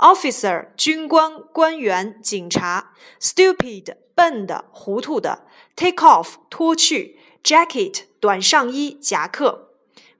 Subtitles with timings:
[0.00, 9.70] officer 军官、官员、警察；stupid 笨的、糊涂的；take off 脱去；jacket 短上衣、夹克。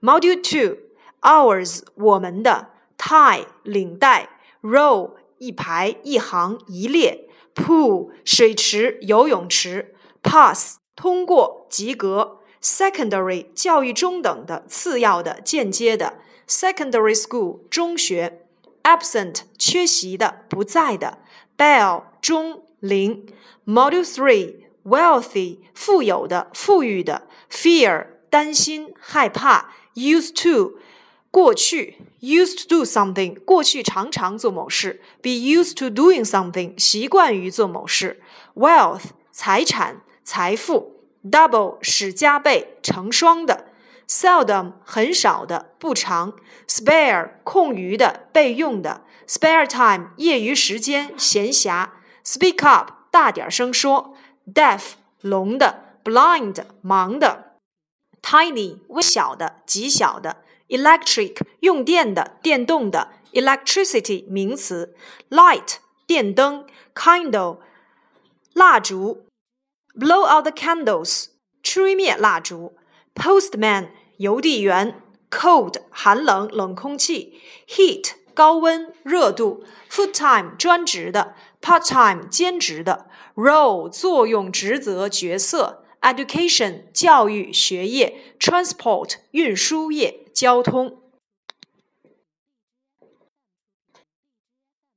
[0.01, 0.77] Module Two
[1.21, 4.29] ours 我们的；tie 领带；
[4.61, 9.93] row 一排、一行、一列；pool 水池、游泳池；
[10.23, 16.13] pass 通过、及格；secondary 教育中等的、次要的、间接的；
[16.47, 18.40] secondary school 中学。
[18.82, 21.18] Absent 缺席的、不在的
[21.56, 23.26] ；bell 钟铃
[23.66, 30.78] ；module three wealthy 富有的、富裕的；fear 担心、害怕；used to
[31.30, 38.20] 过去；used to do something 过去常常做某事；be used to doing something 习惯于做某事
[38.54, 43.71] ；wealth 财产、财富；double 使加倍、成双的。
[44.08, 46.34] Seldom 很少的，不常
[46.68, 51.90] ；spare 空余的，备用的；spare time 业余时间，闲暇
[52.24, 54.14] ；speak up 大点声说
[54.52, 57.56] ；deaf 聋的；blind 盲的
[58.22, 64.94] ；tiny 微小的，极小的；electric 用电的，电动的；electricity 名词
[65.30, 67.58] ；light 电灯；candle
[68.54, 69.26] 蜡烛
[69.94, 71.26] ；blow out the candles
[71.62, 72.76] 吹灭蜡烛
[73.14, 91.01] ；postman 邮递员，cold 寒冷冷空气，heat 高温热度，full time 专职的，part time 兼职的，role 作用职责角色，education 教育学业，transport 运输业交通。